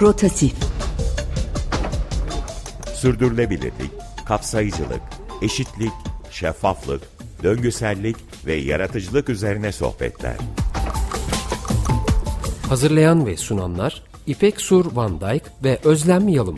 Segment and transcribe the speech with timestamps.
[0.00, 0.54] Rotatif
[2.94, 3.90] Sürdürülebilirlik,
[4.26, 5.00] kapsayıcılık,
[5.42, 5.92] eşitlik,
[6.30, 7.02] şeffaflık,
[7.42, 8.16] döngüsellik
[8.46, 10.36] ve yaratıcılık üzerine sohbetler.
[12.68, 16.56] Hazırlayan ve sunanlar İpek Sur Van Dijk ve Özlem Yalım.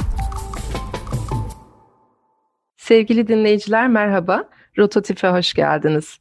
[2.76, 4.48] Sevgili dinleyiciler merhaba.
[4.78, 6.18] Rotatif'e hoş geldiniz.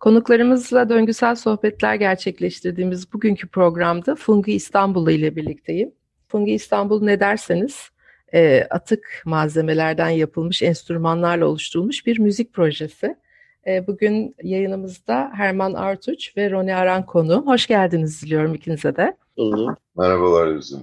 [0.00, 5.92] Konuklarımızla döngüsel sohbetler gerçekleştirdiğimiz bugünkü programda Fungi İstanbul ile birlikteyim.
[6.36, 7.90] Fungi İstanbul ne derseniz
[8.34, 13.16] e, atık malzemelerden yapılmış enstrümanlarla oluşturulmuş bir müzik projesi.
[13.66, 17.46] E, bugün yayınımızda Herman Artuç ve Roni Aran konu.
[17.46, 19.16] Hoş geldiniz diliyorum ikinize de.
[19.36, 19.74] Olur.
[19.98, 20.80] Merhabalar Özlem.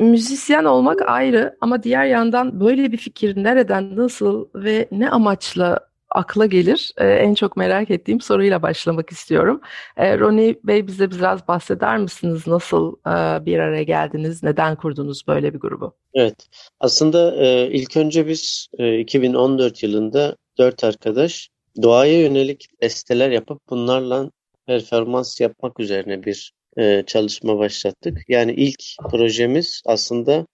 [0.00, 5.80] Müzisyen olmak ayrı ama diğer yandan böyle bir fikir nereden, nasıl ve ne amaçla
[6.14, 6.92] akla gelir?
[6.98, 9.60] Ee, en çok merak ettiğim soruyla başlamak istiyorum.
[9.96, 12.46] Ee, Roni Bey bize biraz bahseder misiniz?
[12.46, 14.42] Nasıl e, bir araya geldiniz?
[14.42, 15.94] Neden kurdunuz böyle bir grubu?
[16.14, 16.48] Evet.
[16.80, 21.48] Aslında e, ilk önce biz e, 2014 yılında dört arkadaş
[21.82, 24.30] doğaya yönelik besteler yapıp bunlarla
[24.66, 28.18] performans yapmak üzerine bir e, çalışma başlattık.
[28.28, 30.46] Yani ilk projemiz aslında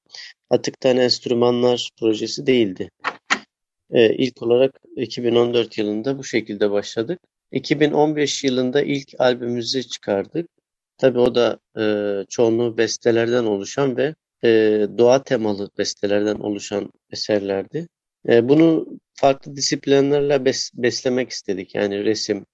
[0.50, 2.90] atıktan enstrümanlar projesi değildi.
[3.92, 7.20] E, ilk olarak 2014 yılında bu şekilde başladık.
[7.52, 10.48] 2015 yılında ilk albümümüzü çıkardık.
[10.98, 11.84] Tabii o da e,
[12.28, 14.48] çoğunluğu bestelerden oluşan ve e,
[14.98, 17.88] doğa temalı bestelerden oluşan eserlerdi.
[18.28, 21.74] E, bunu farklı disiplinlerle bes, beslemek istedik.
[21.74, 22.46] Yani resim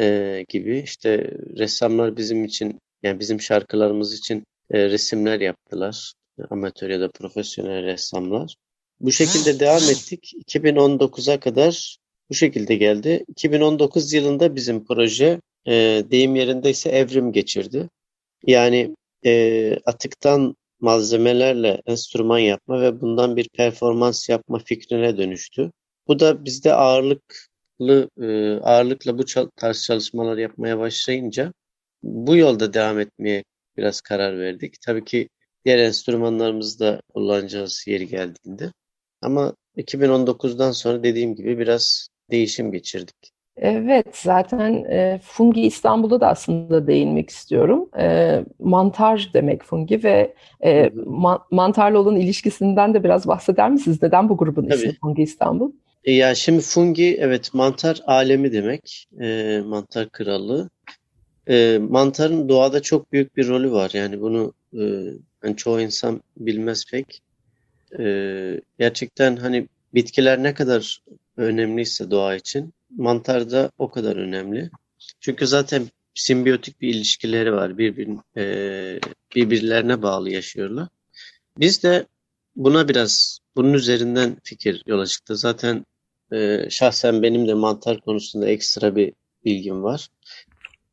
[0.00, 6.12] e, gibi işte ressamlar bizim için yani bizim şarkılarımız için e, resimler yaptılar.
[6.50, 8.54] Amatör ya da profesyonel ressamlar.
[9.00, 10.32] Bu şekilde devam ettik.
[10.48, 11.96] 2019'a kadar
[12.30, 13.24] bu şekilde geldi.
[13.28, 15.72] 2019 yılında bizim proje e,
[16.10, 17.88] deyim yerindeyse evrim geçirdi.
[18.46, 25.72] Yani e, atıktan malzemelerle enstrüman yapma ve bundan bir performans yapma fikrine dönüştü.
[26.08, 29.24] Bu da bizde ağırlıklı e, ağırlıkla bu
[29.56, 31.52] tarz çalışmalar yapmaya başlayınca
[32.02, 33.44] bu yolda devam etmeye
[33.76, 34.80] biraz karar verdik.
[34.80, 35.28] Tabii ki
[35.64, 38.72] diğer enstrümanlarımızı da kullanacağız yeri geldiğinde.
[39.24, 43.34] Ama 2019'dan sonra dediğim gibi biraz değişim geçirdik.
[43.56, 47.88] Evet, zaten e, Fungi İstanbul'da da aslında değinmek istiyorum.
[47.98, 54.02] E, mantar demek Fungi ve e, ma mantarla olan ilişkisinden de biraz bahseder misiniz?
[54.02, 54.74] Neden bu grubun Tabii.
[54.74, 55.72] ismi Fungi İstanbul?
[56.04, 59.06] E, ya şimdi Fungi evet mantar alemi demek.
[59.20, 60.70] E, mantar kralı.
[61.48, 63.90] E, mantarın doğada çok büyük bir rolü var.
[63.94, 64.82] Yani bunu e,
[65.44, 67.20] yani çoğu insan bilmez pek.
[67.98, 71.02] E, gerçekten hani bitkiler ne kadar
[71.36, 74.70] önemliyse doğa için mantar da o kadar önemli.
[75.20, 77.78] Çünkü zaten simbiyotik bir ilişkileri var.
[77.78, 79.00] Birbir, e,
[79.34, 80.88] birbirlerine bağlı yaşıyorlar.
[81.58, 82.06] Biz de
[82.56, 85.36] buna biraz bunun üzerinden fikir yola çıktı.
[85.36, 85.86] Zaten
[86.32, 89.12] e, şahsen benim de mantar konusunda ekstra bir
[89.44, 90.08] bilgim var.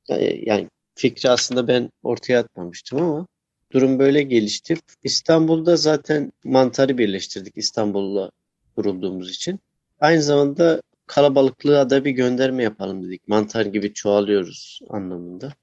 [0.07, 3.27] Yani, yani fikri aslında ben ortaya atmamıştım ama
[3.71, 4.75] durum böyle gelişti.
[5.03, 8.31] İstanbul'da zaten mantarı birleştirdik İstanbul'la
[8.75, 9.59] kurulduğumuz için.
[9.99, 13.27] Aynı zamanda kalabalıklığa da bir gönderme yapalım dedik.
[13.27, 15.53] Mantar gibi çoğalıyoruz anlamında.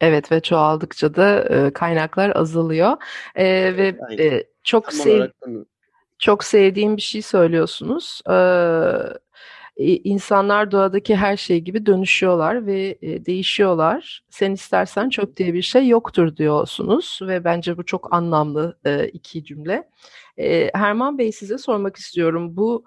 [0.00, 2.96] Evet ve çoğaldıkça da e, kaynaklar azalıyor
[3.34, 3.44] e,
[3.76, 5.28] ve e, çok sev
[6.18, 8.20] çok sevdiğim bir şey söylüyorsunuz.
[8.28, 8.32] Ee,
[9.76, 14.22] insanlar doğadaki her şey gibi dönüşüyorlar ve e, değişiyorlar.
[14.30, 19.44] Sen istersen çöp diye bir şey yoktur diyorsunuz ve bence bu çok anlamlı e, iki
[19.44, 19.88] cümle.
[20.38, 22.56] E, Herman Bey size sormak istiyorum.
[22.56, 22.84] Bu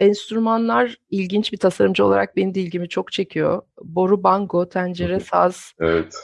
[0.00, 3.62] enstrümanlar ilginç bir tasarımcı olarak benim de ilgimi çok çekiyor.
[3.82, 6.14] Boru, bango, tencere, saz, Evet.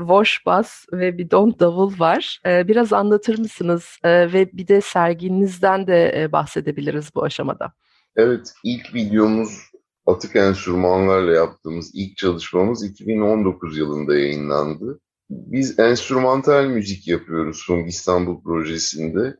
[0.00, 2.40] Voş bas ve bir don davul var.
[2.44, 3.98] Biraz anlatır mısınız?
[4.04, 7.72] Ve bir de serginizden de e, bahsedebiliriz bu aşamada.
[8.16, 9.70] Evet, ilk videomuz
[10.06, 15.00] atık enstrümanlarla yaptığımız ilk çalışmamız 2019 yılında yayınlandı.
[15.30, 19.36] Biz enstrümantal müzik yapıyoruz Fung İstanbul projesinde.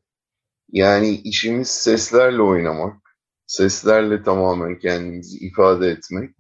[0.69, 2.97] Yani işimiz seslerle oynamak,
[3.47, 6.31] seslerle tamamen kendimizi ifade etmek.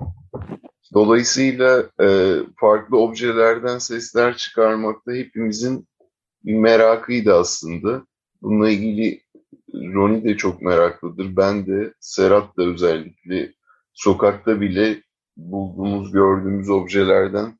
[0.94, 5.88] Dolayısıyla e, farklı objelerden sesler çıkarmak da hepimizin
[6.44, 8.06] bir merakıydı aslında.
[8.42, 9.21] Bununla ilgili
[9.74, 11.36] Roni de çok meraklıdır.
[11.36, 13.52] Ben de, Serhat da özellikle
[13.92, 15.02] sokakta bile
[15.36, 17.58] bulduğumuz, gördüğümüz objelerden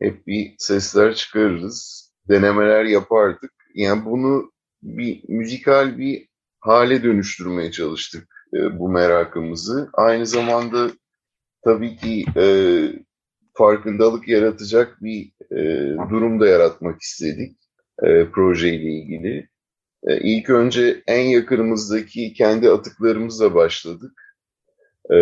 [0.00, 2.02] hep bir sesler çıkarırız.
[2.28, 3.52] Denemeler yapardık.
[3.74, 4.52] Yani bunu
[4.82, 6.28] bir müzikal bir
[6.60, 9.90] hale dönüştürmeye çalıştık e, bu merakımızı.
[9.92, 10.90] Aynı zamanda
[11.64, 12.44] tabii ki e,
[13.54, 15.60] farkındalık yaratacak bir e,
[16.10, 17.56] durum da yaratmak istedik
[18.02, 19.51] e, projeyle ilgili.
[20.06, 24.12] E, ilk önce en yakınımızdaki kendi atıklarımızla başladık.
[25.10, 25.16] E,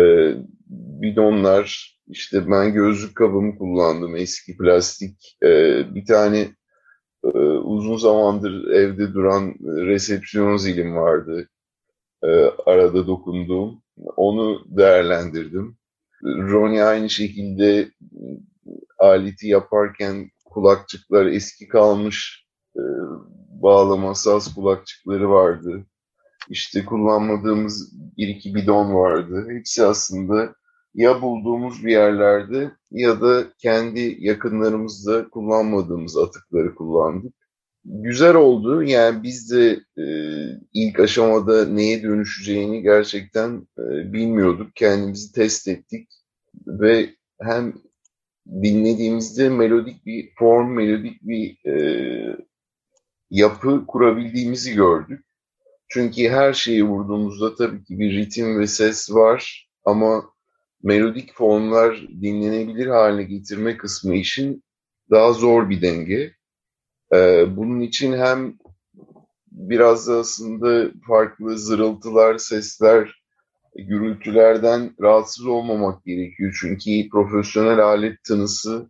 [1.01, 5.37] bidonlar, işte ben gözlük kabımı kullandım, eski plastik.
[5.43, 5.47] E,
[5.95, 6.55] bir tane
[7.23, 11.47] e, uzun zamandır evde duran resepsiyon zilim vardı.
[12.65, 13.81] Arada dokunduğum.
[14.15, 15.77] Onu değerlendirdim.
[16.23, 17.91] Ronnie aynı şekilde
[18.99, 22.45] aleti yaparken kulakçıklar eski kalmış
[23.61, 25.85] bağlama saz kulakçıkları vardı.
[26.49, 29.47] İşte kullanmadığımız bir iki bidon vardı.
[29.49, 30.55] Hepsi aslında
[30.93, 37.33] ya bulduğumuz bir yerlerde ya da kendi yakınlarımızda kullanmadığımız atıkları kullandık.
[37.85, 38.83] Güzel oldu.
[38.83, 40.05] Yani biz de e,
[40.73, 44.75] ilk aşamada neye dönüşeceğini gerçekten e, bilmiyorduk.
[44.75, 46.07] Kendimizi test ettik
[46.67, 47.09] ve
[47.41, 47.73] hem
[48.47, 52.37] dinlediğimizde melodik bir form, melodik bir e,
[53.31, 55.25] yapı kurabildiğimizi gördük.
[55.89, 60.23] Çünkü her şeyi vurduğumuzda tabii ki bir ritim ve ses var ama
[60.83, 64.63] melodik formlar dinlenebilir hale getirme kısmı için
[65.11, 66.33] daha zor bir denge.
[67.13, 68.57] Ee, bunun için hem
[69.51, 73.21] biraz da aslında farklı zırıltılar, sesler,
[73.75, 76.57] gürültülerden rahatsız olmamak gerekiyor.
[76.61, 78.89] Çünkü profesyonel alet tanısı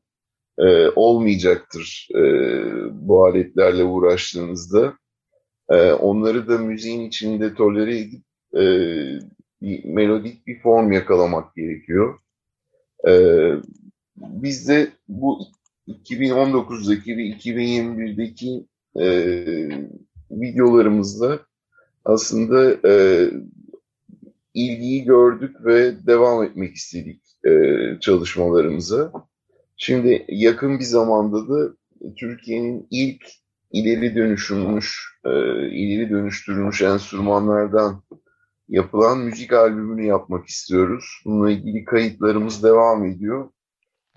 [0.57, 2.21] e, olmayacaktır e,
[2.91, 4.93] bu aletlerle uğraştığınızda.
[5.69, 8.63] E, onları da müziğin içinde tolere edip e,
[9.61, 12.19] bir melodik bir form yakalamak gerekiyor.
[13.07, 13.13] E,
[14.15, 15.39] biz de bu
[15.87, 18.65] 2019'daki ve 2021'deki
[18.99, 19.05] e,
[20.31, 21.39] videolarımızda
[22.05, 23.25] aslında e,
[24.53, 27.51] ilgiyi gördük ve devam etmek istedik e,
[28.01, 29.11] çalışmalarımıza.
[29.83, 31.73] Şimdi yakın bir zamanda da
[32.17, 33.21] Türkiye'nin ilk
[33.71, 35.29] ileri dönüşülmüş, e,
[35.69, 38.03] ileri dönüştürülmüş enstrümanlardan
[38.69, 41.05] yapılan müzik albümünü yapmak istiyoruz.
[41.25, 43.49] Bununla ilgili kayıtlarımız devam ediyor.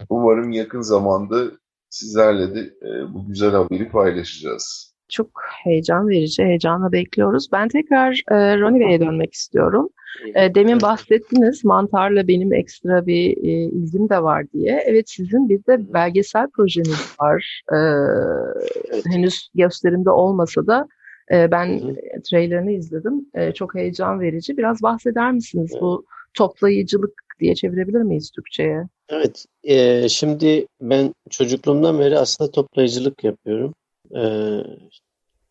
[0.09, 1.45] Umarım yakın zamanda
[1.89, 4.95] sizlerle de e, bu güzel haberi paylaşacağız.
[5.09, 5.29] Çok
[5.65, 7.49] heyecan verici, heyecanla bekliyoruz.
[7.53, 9.89] Ben tekrar e, Ronnie Bey'e dönmek istiyorum.
[10.35, 14.85] E, demin bahsettiniz mantarla benim ekstra bir e, ilgim de var diye.
[14.87, 17.63] Evet sizin bir de belgesel projeniz var.
[17.73, 17.77] E,
[18.93, 19.07] evet.
[19.07, 20.89] Henüz gösterimde olmasa da
[21.33, 21.97] e, ben
[22.31, 23.27] trailerini izledim.
[23.35, 24.57] E, çok heyecan verici.
[24.57, 25.83] Biraz bahseder misiniz evet.
[25.83, 28.89] bu toplayıcılık diye çevirebilir miyiz Türkçe'ye?
[29.09, 29.45] Evet.
[29.63, 33.75] E, şimdi ben çocukluğumdan beri aslında toplayıcılık yapıyorum.
[34.17, 34.23] E,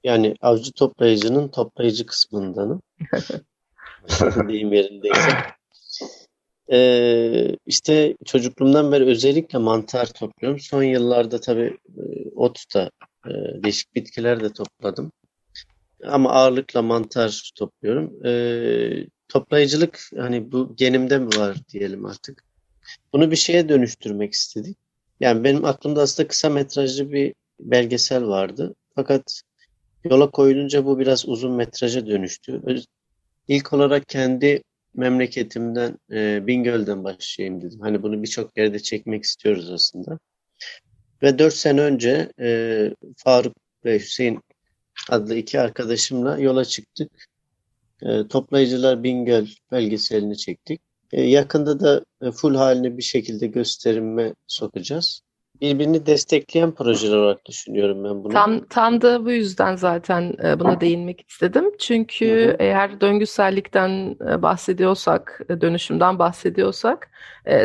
[0.04, 2.82] yani avcı toplayıcının toplayıcı kısmındanım.
[4.48, 5.32] deyim yerindeyse.
[6.72, 10.60] Ee, işte çocukluğumdan beri özellikle mantar topluyorum.
[10.60, 12.92] Son yıllarda tabii e, ot da
[13.28, 13.32] e,
[13.64, 15.12] değişik bitkiler de topladım.
[16.04, 18.26] Ama ağırlıkla mantar topluyorum.
[18.26, 22.44] Ee, toplayıcılık hani bu genimde mi var diyelim artık.
[23.14, 24.78] Bunu bir şeye dönüştürmek istedik.
[25.20, 28.76] Yani benim aklımda aslında kısa metrajlı bir belgesel vardı.
[28.96, 29.42] Fakat
[30.04, 32.62] yola koyulunca bu biraz uzun metraja dönüştü.
[33.48, 34.64] İlk olarak kendi
[34.96, 37.80] memleketimden e, Bingöl'den başlayayım dedim.
[37.80, 40.20] Hani bunu birçok yerde çekmek istiyoruz aslında.
[41.24, 44.40] Ve dört sene önce e, Faruk ve Hüseyin
[45.10, 47.12] adlı iki arkadaşımla yola çıktık.
[48.02, 50.82] E, Toplayıcılar Bingöl belgeselini çektik.
[51.12, 55.22] E, yakında da e, full halini bir şekilde gösterime sokacağız
[55.62, 58.34] birbirini destekleyen projeler olarak düşünüyorum ben bunu.
[58.34, 61.66] Tam, tam da bu yüzden zaten e, buna değinmek istedim.
[61.80, 62.56] Çünkü hı hı.
[62.60, 67.10] eğer döngüsellikten e, bahsediyorsak, e, dönüşümden bahsediyorsak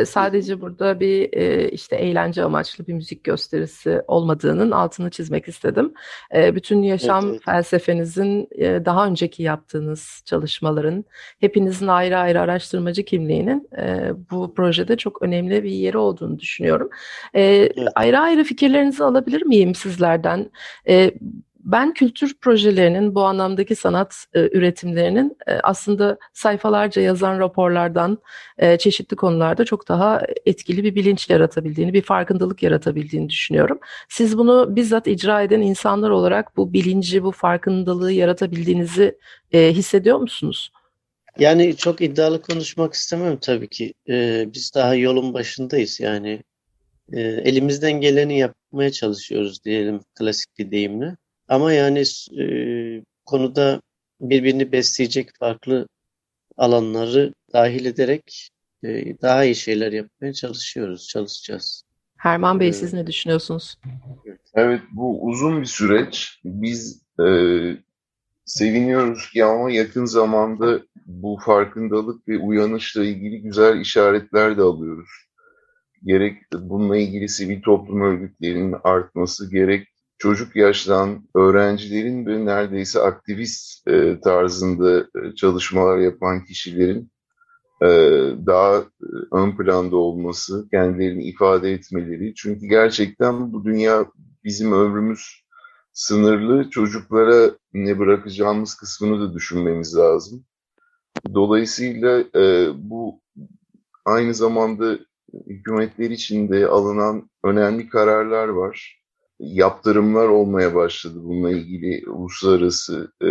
[0.05, 1.29] sadece burada bir
[1.71, 5.93] işte eğlence amaçlı bir müzik gösterisi olmadığının altını çizmek istedim.
[6.33, 7.45] Bütün yaşam evet, evet.
[7.45, 8.47] felsefenizin
[8.85, 11.05] daha önceki yaptığınız çalışmaların,
[11.39, 13.69] hepinizin ayrı ayrı araştırmacı kimliğinin
[14.31, 16.89] bu projede çok önemli bir yeri olduğunu düşünüyorum.
[17.95, 20.51] Ayrı ayrı fikirlerinizi alabilir miyim sizlerden?
[20.87, 21.11] E,
[21.59, 28.17] ben kültür projelerinin bu anlamdaki sanat e, üretimlerinin e, aslında sayfalarca yazan raporlardan
[28.57, 33.79] e, çeşitli konularda çok daha etkili bir bilinç yaratabildiğini, bir farkındalık yaratabildiğini düşünüyorum.
[34.09, 39.17] Siz bunu bizzat icra eden insanlar olarak bu bilinci, bu farkındalığı yaratabildiğinizi
[39.51, 40.71] e, hissediyor musunuz?
[41.39, 43.93] Yani çok iddialı konuşmak istemem tabii ki.
[44.09, 45.99] Ee, biz daha yolun başındayız.
[45.99, 46.43] Yani
[47.13, 51.17] e, elimizden geleni yapmaya çalışıyoruz diyelim klasik bir deyimle.
[51.47, 52.03] Ama yani
[52.39, 52.45] e,
[53.25, 53.81] konuda
[54.21, 55.87] birbirini besleyecek farklı
[56.57, 58.49] alanları dahil ederek
[58.83, 61.83] e, daha iyi şeyler yapmaya çalışıyoruz, çalışacağız.
[62.17, 62.77] Herman Bey evet.
[62.77, 63.77] siz ne düşünüyorsunuz?
[64.53, 66.39] Evet bu uzun bir süreç.
[66.45, 67.27] Biz e,
[68.45, 75.09] seviniyoruz ki ama yakın zamanda bu farkındalık ve uyanışla ilgili güzel işaretler de alıyoruz.
[76.05, 79.87] Gerek bununla ilgili sivil toplum örgütlerinin artması, gerek
[80.17, 87.11] çocuk yaştan öğrencilerin ve neredeyse aktivist e, tarzında e, çalışmalar yapan kişilerin
[87.81, 87.87] e,
[88.45, 88.85] daha e,
[89.31, 92.33] ön planda olması, kendilerini ifade etmeleri.
[92.35, 94.05] Çünkü gerçekten bu dünya
[94.43, 95.43] bizim ömrümüz
[95.93, 96.69] sınırlı.
[96.69, 100.45] Çocuklara ne bırakacağımız kısmını da düşünmemiz lazım.
[101.33, 103.21] Dolayısıyla e, bu
[104.05, 104.99] aynı zamanda
[105.47, 108.99] hükümetler içinde alınan önemli kararlar var.
[109.39, 113.29] Yaptırımlar olmaya başladı bununla ilgili uluslararası e,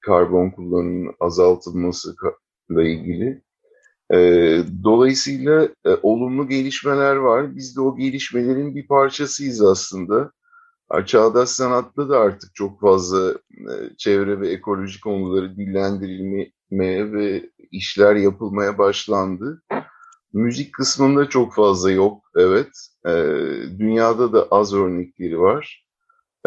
[0.00, 2.14] karbon kullanımının azaltılması
[2.70, 3.42] ile ilgili.
[4.14, 4.18] E,
[4.84, 7.56] dolayısıyla e, olumlu gelişmeler var.
[7.56, 10.32] Biz de o gelişmelerin bir parçasıyız aslında.
[11.06, 18.78] Çağdaş sanatta da artık çok fazla e, çevre ve ekoloji konuları dillendirilmeye ve işler yapılmaya
[18.78, 19.62] başlandı.
[20.32, 22.68] Müzik kısmında çok fazla yok, evet.
[23.06, 23.12] E,
[23.78, 25.86] dünyada da az örnekleri var.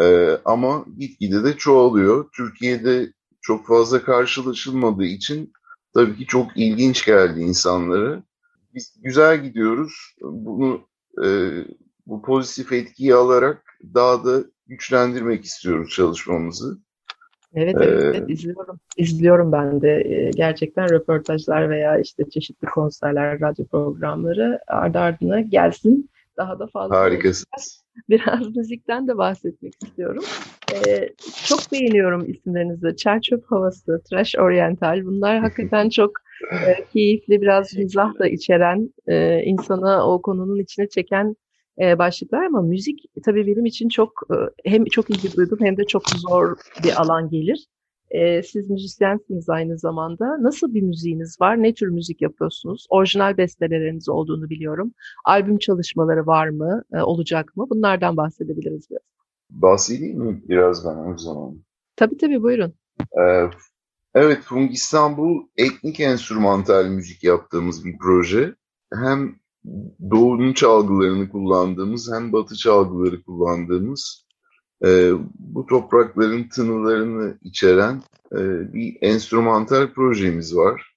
[0.00, 2.28] E, ama gitgide de çoğalıyor.
[2.36, 5.52] Türkiye'de çok fazla karşılaşılmadığı için
[5.94, 8.22] tabii ki çok ilginç geldi insanlara.
[8.74, 10.16] Biz güzel gidiyoruz.
[10.20, 10.88] Bunu
[12.06, 13.62] bu pozitif etkiyi alarak
[13.94, 16.78] daha da güçlendirmek istiyoruz çalışmamızı.
[17.56, 18.80] Evet, evet, ee, evet izliyorum.
[18.96, 26.10] İzliyorum ben de gerçekten röportajlar veya işte çeşitli konserler, radyo programları ardı ardına gelsin.
[26.36, 27.00] Daha da fazla.
[27.00, 27.84] Harikasınız.
[28.08, 30.24] Biraz müzikten de bahsetmek istiyorum.
[30.74, 31.08] Ee,
[31.44, 32.96] çok beğeniyorum isimlerinizi.
[32.96, 35.04] Çerçöp Havası, Trash Oriental.
[35.04, 36.10] Bunlar hakikaten çok
[36.52, 41.36] e, keyifli, biraz mizah da içeren, e, insanı o konunun içine çeken
[41.80, 45.84] e, başlıklar ama müzik tabii benim için çok e, hem çok ilgi duydum hem de
[45.84, 47.66] çok zor bir alan gelir.
[48.10, 50.42] E, siz müzisyensiniz aynı zamanda.
[50.42, 51.62] Nasıl bir müziğiniz var?
[51.62, 52.86] Ne tür müzik yapıyorsunuz?
[52.90, 54.92] Orijinal besteleriniz olduğunu biliyorum.
[55.24, 56.82] Albüm çalışmaları var mı?
[56.94, 57.66] E, olacak mı?
[57.70, 59.02] Bunlardan bahsedebiliriz biraz.
[59.50, 61.58] Bahsedeyim mi biraz ben o zaman?
[61.96, 62.74] Tabii tabii buyurun.
[63.00, 63.50] Ee,
[64.14, 68.54] evet Fung İstanbul etnik enstrümantal müzik yaptığımız bir proje.
[68.94, 69.36] Hem
[70.10, 74.26] doğunun çalgılarını kullandığımız hem batı çalgıları kullandığımız
[74.84, 78.38] e, bu toprakların tınılarını içeren e,
[78.74, 80.96] bir enstrümantal projemiz var.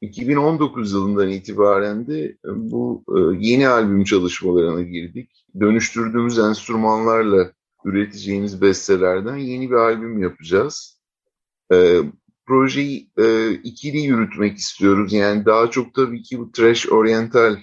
[0.00, 5.44] 2019 yılından itibaren de bu e, yeni albüm çalışmalarına girdik.
[5.60, 7.52] Dönüştürdüğümüz enstrümanlarla
[7.84, 11.00] üreteceğimiz bestelerden yeni bir albüm yapacağız.
[11.72, 12.00] E,
[12.46, 15.12] projeyi e, ikili yürütmek istiyoruz.
[15.12, 17.56] Yani daha çok tabii ki bu trash oriental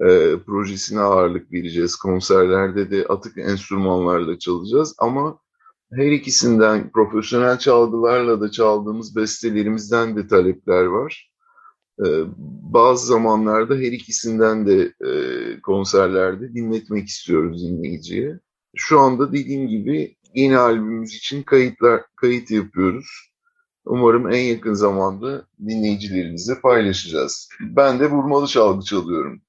[0.00, 1.96] e, projesine ağırlık vereceğiz.
[1.96, 5.38] Konserlerde de atık enstrümanlarla çalacağız ama
[5.92, 11.32] her ikisinden profesyonel çalgılarla da çaldığımız bestelerimizden de talepler var.
[12.00, 12.24] Ee,
[12.62, 18.40] bazı zamanlarda her ikisinden de e, konserlerde dinletmek istiyoruz dinleyiciye.
[18.76, 23.31] Şu anda dediğim gibi yeni albümümüz için kayıtlar kayıt yapıyoruz.
[23.84, 27.48] Umarım en yakın zamanda dinleyicilerimizle paylaşacağız.
[27.60, 29.42] Ben de vurmalı çalgı çalıyorum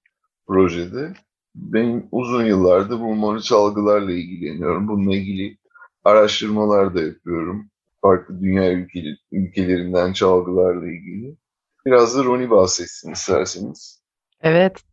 [0.47, 1.13] projede.
[1.55, 4.87] Ben uzun yıllardır vurmalı çalgılarla ilgileniyorum.
[4.87, 5.57] Bununla ilgili
[6.03, 7.69] araştırmalar da yapıyorum.
[8.01, 11.37] Farklı dünya ülkeleri, ülkelerinden çalgılarla ilgili.
[11.85, 14.03] Biraz da Roni bahsetsin isterseniz.
[14.41, 14.83] Evet.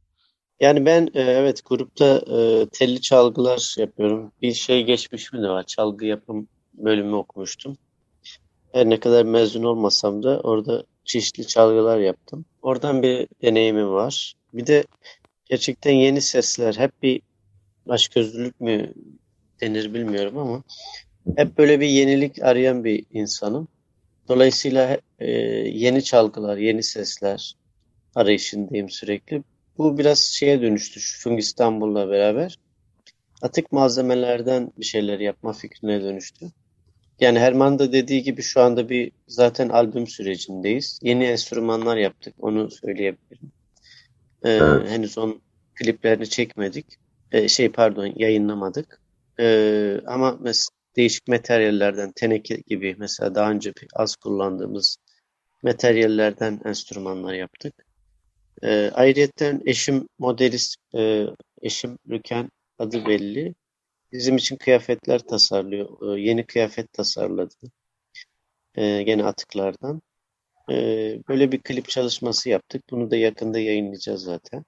[0.61, 4.33] Yani ben e, evet grupta e, telli çalgılar yapıyorum.
[4.43, 5.63] Bir şey geçmişim de var.
[5.67, 7.77] Çalgı yapım bölümü okumuştum.
[8.73, 12.45] Her ne kadar mezun olmasam da orada çeşitli çalgılar yaptım.
[12.63, 14.35] Oradan bir deneyimim var.
[14.55, 14.85] Bir de
[15.45, 17.23] gerçekten yeni sesler hep bir
[17.87, 18.95] başgözlülük mü
[19.61, 20.63] denir bilmiyorum ama
[21.37, 23.69] hep böyle bir yenilik arayan bir insanım.
[24.29, 25.31] Dolayısıyla e,
[25.69, 27.55] yeni çalgılar, yeni sesler
[28.15, 29.43] arayışındayım sürekli.
[29.79, 32.59] Bu biraz şeye dönüştü şu Fung İstanbul'la beraber.
[33.43, 36.47] Atık malzemelerden bir şeyler yapma fikrine dönüştü.
[37.21, 40.99] Yani Herman da dediği gibi şu anda bir zaten albüm sürecindeyiz.
[41.03, 43.53] Yeni enstrümanlar yaptık, onu söyleyebilirim.
[44.45, 44.89] Ee, evet.
[44.91, 45.43] Henüz onun
[45.75, 46.87] kliplerini çekmedik.
[47.33, 49.01] Ee, şey pardon yayınlamadık.
[49.41, 54.97] Ee, ama mesela değişik materyallerden teneke gibi mesela daha önce az kullandığımız
[55.63, 57.75] materyallerden enstrümanlar yaptık.
[58.63, 61.27] Ee, ayrıca eşim modelist, e,
[61.63, 63.55] eşim Rüken adı belli.
[64.13, 66.17] Bizim için kıyafetler tasarlıyor.
[66.17, 67.55] Ee, yeni kıyafet tasarladı.
[68.75, 70.03] Ee, gene atıklardan.
[70.71, 72.83] Ee, böyle bir klip çalışması yaptık.
[72.91, 74.65] Bunu da yakında yayınlayacağız zaten.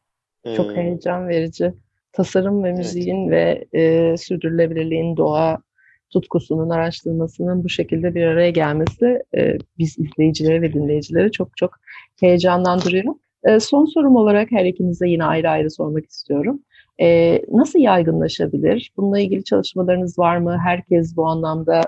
[0.57, 1.73] Çok ee, heyecan verici.
[2.13, 3.67] Tasarım ve müziğin evet.
[3.73, 5.59] ve e, sürdürülebilirliğin doğa
[6.11, 11.81] tutkusunun, araştırmasının bu şekilde bir araya gelmesi e, biz izleyicilere ve dinleyicilere çok çok
[12.21, 13.15] heyecanlandırıyor.
[13.45, 16.63] E, son sorum olarak her ikinize yine ayrı ayrı sormak istiyorum.
[17.01, 18.93] E, nasıl yaygınlaşabilir?
[18.97, 20.59] Bununla ilgili çalışmalarınız var mı?
[20.65, 21.83] Herkes bu anlamda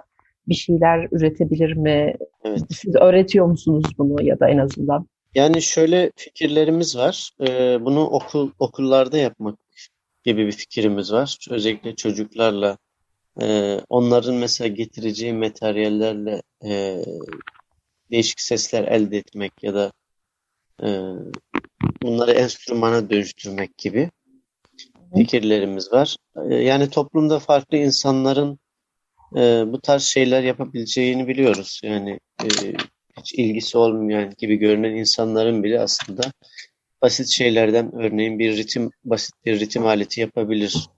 [0.49, 2.15] bir şeyler üretebilir mi?
[2.45, 2.63] Evet.
[2.71, 5.07] Siz öğretiyor musunuz bunu ya da en azından?
[5.35, 7.31] Yani şöyle fikirlerimiz var.
[7.41, 9.59] Ee, bunu okul okullarda yapmak
[10.25, 11.39] gibi bir fikrimiz var.
[11.51, 12.79] Özellikle çocuklarla
[13.43, 17.05] e, onların mesela getireceği materyallerle e,
[18.11, 19.93] değişik sesler elde etmek ya da
[20.83, 20.89] e,
[22.03, 24.11] bunları enstrümana dönüştürmek gibi
[25.17, 26.17] fikirlerimiz var.
[26.51, 28.59] E, yani toplumda farklı insanların
[29.37, 31.81] e, bu tarz şeyler yapabileceğini biliyoruz.
[31.85, 32.49] Yani e,
[33.19, 36.23] hiç ilgisi olmayan gibi görünen insanların bile aslında
[37.03, 40.89] basit şeylerden örneğin bir ritim basit bir ritim aleti yapabilir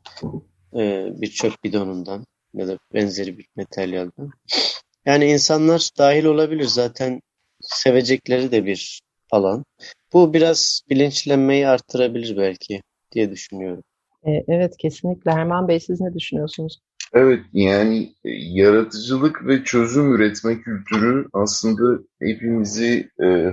[0.74, 4.30] e, bir çöp bidonundan ya da benzeri bir materyalden.
[5.06, 7.20] Yani insanlar dahil olabilir zaten
[7.60, 9.64] sevecekleri de bir alan.
[10.12, 12.82] Bu biraz bilinçlenmeyi artırabilir belki
[13.12, 13.84] diye düşünüyorum.
[14.26, 15.30] E, evet kesinlikle.
[15.30, 16.80] Herman Bey siz ne düşünüyorsunuz?
[17.12, 23.52] Evet yani e, yaratıcılık ve çözüm üretme kültürü aslında hepimizi e,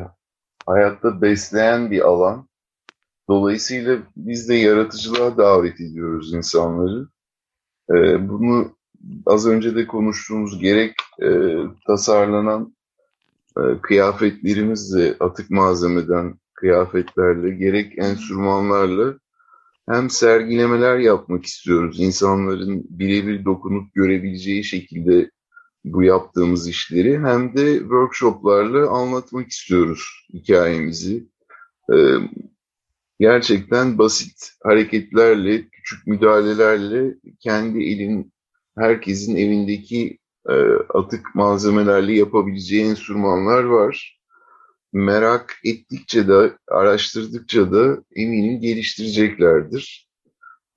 [0.65, 2.47] hayatta besleyen bir alan.
[3.29, 7.07] Dolayısıyla biz de yaratıcılığa davet ediyoruz insanları.
[7.89, 8.75] E, bunu
[9.25, 11.29] az önce de konuştuğumuz gerek e,
[11.87, 12.75] tasarlanan
[13.57, 19.13] e, kıyafetlerimizle, atık malzemeden kıyafetlerle, gerek enstrümanlarla
[19.89, 21.99] hem sergilemeler yapmak istiyoruz.
[21.99, 25.31] İnsanların birebir dokunup görebileceği şekilde
[25.83, 31.27] bu yaptığımız işleri hem de workshoplarla anlatmak istiyoruz hikayemizi.
[31.93, 32.15] Ee,
[33.19, 38.33] gerçekten basit hareketlerle, küçük müdahalelerle kendi elin,
[38.77, 40.17] herkesin evindeki
[40.49, 40.53] e,
[40.93, 44.22] atık malzemelerle yapabileceği enstrümanlar var
[44.93, 50.07] merak ettikçe de, araştırdıkça da eminim geliştireceklerdir.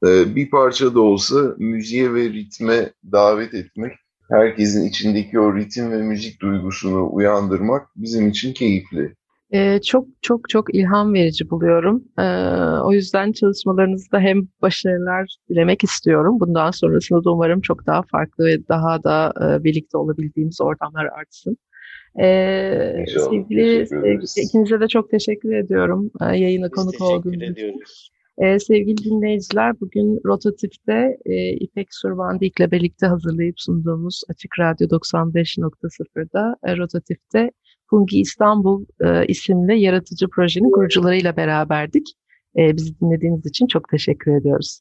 [0.07, 3.92] Ee, bir parça da olsa müziğe ve ritme davet etmek,
[4.31, 9.14] herkesin içindeki o ritim ve müzik duygusunu uyandırmak bizim için keyifli.
[9.52, 12.05] Ee, çok çok çok ilham verici buluyorum.
[12.18, 12.22] Ee,
[12.85, 16.40] o yüzden çalışmalarınızda hem başarılar dilemek istiyorum.
[16.40, 21.57] Bundan sonrasında da umarım çok daha farklı ve daha da e, birlikte olabildiğimiz ortamlar artsın.
[22.20, 27.81] Ee, sevgili, sevgili ikinize de çok teşekkür ediyorum e, yayına konuk olduğunuz için.
[28.38, 36.57] Ee, sevgili dinleyiciler, bugün Rotatif'te e, İpek Survandik ile birlikte hazırlayıp sunduğumuz Açık Radyo 95.0'da
[36.64, 37.50] e, Rotatif'te
[37.90, 42.07] Fungi İstanbul e, isimli yaratıcı projenin kurucularıyla beraberdik.
[42.59, 44.81] E, bizi dinlediğiniz için çok teşekkür ediyoruz.